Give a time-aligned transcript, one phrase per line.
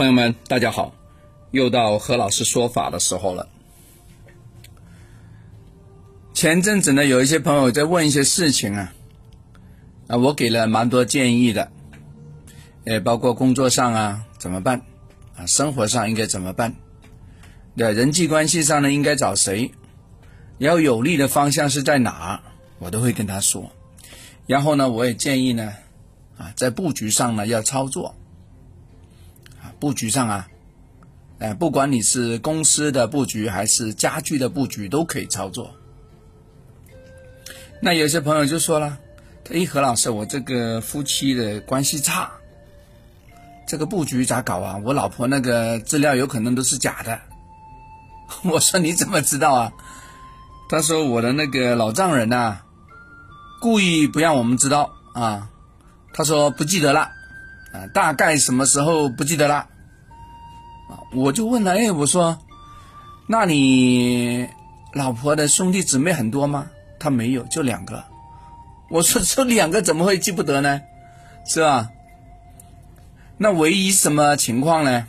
[0.00, 0.94] 朋友们，大家好，
[1.50, 3.50] 又到何老师说法的时候了。
[6.32, 8.94] 前阵子呢，有一些朋友在问一些事情啊，
[10.06, 11.70] 啊，我给了蛮多建议的，
[12.86, 14.80] 呃，包括工作上啊怎么办，
[15.36, 16.76] 啊，生活上应该怎么办，
[17.76, 19.70] 对，人际关系上呢应该找谁，
[20.56, 22.40] 要有利的方向是在哪，
[22.78, 23.70] 我都会跟他说。
[24.46, 25.74] 然后呢，我也建议呢，
[26.38, 28.14] 啊，在布局上呢要操作。
[29.80, 30.48] 布局上啊，
[31.38, 35.74] 哎，不管你是公司的布局还是家具的布局，都可以操作。
[37.80, 38.98] 那有些朋友就说了
[39.42, 42.30] ：“他一何老师，我这个夫妻的关系差，
[43.66, 44.78] 这个布局咋搞啊？
[44.84, 47.18] 我老婆那个资料有可能都是假的。
[48.44, 49.72] ”我说：“你怎么知道啊？”
[50.68, 52.58] 他说：“我的那个老丈人呐，
[53.62, 55.48] 故意不让我们知道啊。”
[56.12, 57.10] 他说：“不记得了。”
[57.72, 59.54] 啊，大概什么时候不记得了？
[60.88, 62.36] 啊，我就问了，哎，我说，
[63.28, 64.48] 那你
[64.92, 66.66] 老婆的兄弟姊妹很多吗？
[66.98, 68.04] 他没有，就两个。
[68.90, 70.80] 我说 这两个怎么会记不得呢？
[71.46, 71.88] 是吧？
[73.38, 75.06] 那唯一什么情况呢？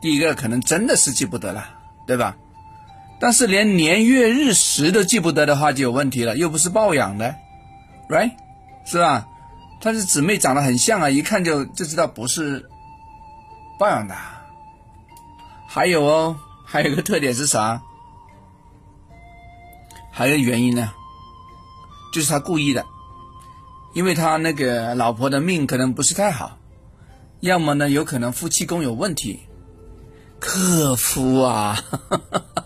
[0.00, 1.68] 第一个可能真的是记不得了，
[2.06, 2.36] 对吧？
[3.20, 7.34] 但是连年月日时都记不得的话就有问题了，又不是抱养的
[8.08, 8.30] ，right？
[8.86, 9.26] 是吧？
[9.82, 12.68] 但是姊妹长得很像啊，一看就就知道不是
[13.78, 14.14] 抱养的。
[15.66, 17.80] 还有哦，还有个特点是啥？
[20.10, 20.92] 还有原因呢，
[22.12, 22.84] 就是他故意的，
[23.94, 26.58] 因为他那个老婆的命可能不是太好，
[27.40, 29.40] 要么呢有可能夫妻宫有问题，
[30.40, 31.82] 克夫啊，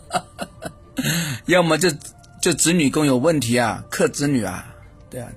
[1.47, 1.91] 要么就
[2.41, 4.67] 就子女宫有问题啊，克子女啊，
[5.11, 5.31] 对啊。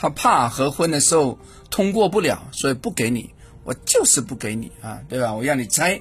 [0.00, 3.34] 他怕合婚的时候通过不了，所以不给你。
[3.64, 5.34] 我就是不给你啊，对吧？
[5.34, 6.00] 我让你猜，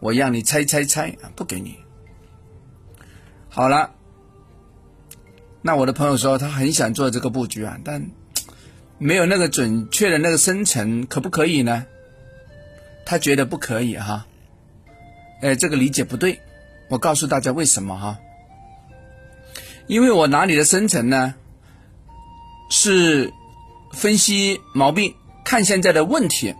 [0.00, 1.78] 我让你猜猜猜啊，不给你。
[3.48, 3.94] 好了，
[5.62, 8.10] 那我的朋友说他很想做这个布局啊，但
[8.98, 11.86] 没有那个准确的那个生辰，可不可以呢？
[13.06, 14.26] 他觉得不可以哈。
[15.40, 16.38] 哎，这个理解不对。
[16.90, 18.18] 我告诉大家为什么哈？
[19.86, 21.34] 因为我拿你的生辰呢，
[22.68, 23.32] 是。
[23.90, 25.14] 分析毛病，
[25.44, 26.54] 看现在的问题，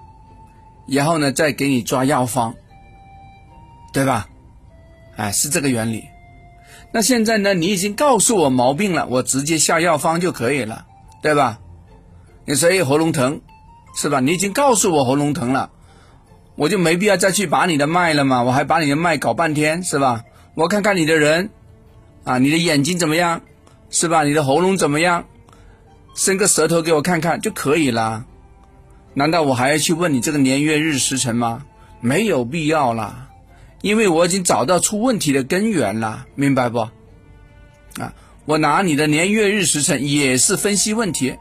[0.87, 2.55] 然后呢，再给你抓药方，
[3.93, 4.27] 对吧？
[5.15, 6.05] 哎，是这个原理。
[6.91, 10.87] 那现在呢，你已经告诉我毛病了，我直接下药方就可以了，
[11.21, 11.59] 对吧？
[12.47, 13.43] 你说哎，喉咙疼，
[13.95, 14.21] 是吧？
[14.21, 15.71] 你已经告诉我喉咙疼了，
[16.57, 18.43] 我就没必要再去把你的脉了嘛？
[18.43, 20.25] 我还把你的脉搞半天，是吧？
[20.55, 21.51] 我看看你的人，
[22.25, 23.43] 啊，你的眼睛怎么样，
[23.91, 24.25] 是吧？
[24.25, 25.27] 你的喉咙怎么样？
[26.19, 28.25] 伸个舌头给我看看就可以了，
[29.15, 31.63] 难道我还要去问你这个年月日时辰吗？
[32.01, 33.29] 没有必要啦，
[33.83, 36.81] 因为我已经找到出问题的根源了，明白不？
[38.01, 38.13] 啊，
[38.47, 41.37] 我拿你的年月日时辰也是分析问题，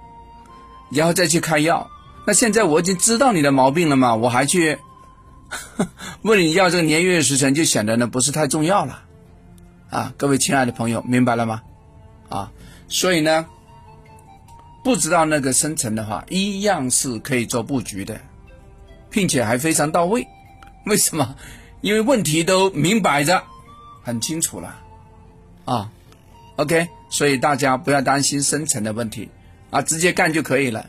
[0.92, 1.90] 然后再去开药。
[2.28, 4.78] 那现在我已经知道你的毛病了嘛，我还去
[6.22, 9.02] 问你要这个年月日时辰，就显得呢不是太重要了。
[9.90, 11.64] 啊，各位亲爱的朋友，明白了吗？
[12.30, 12.52] 啊，
[12.88, 13.48] 所以呢。
[14.84, 18.20] 不知道那个生成的话，一样是可以做布局的，
[19.10, 20.26] 并且还非常到位。
[20.86, 21.36] 为什么？
[21.82, 23.44] 因为问题都明摆着，
[24.04, 24.76] 很清楚了
[25.66, 25.92] 啊。
[26.56, 29.30] OK，所以大家不要担心生成的问题
[29.70, 30.86] 啊，直接干就可以了。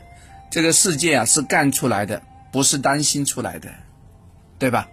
[0.49, 3.69] 这个世界啊是干出来的，不是担心出来的，
[4.57, 4.87] 对吧？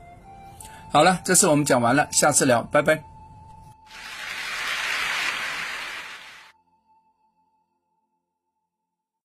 [0.92, 3.15] 好了，这次我们讲完了，下次聊，拜拜。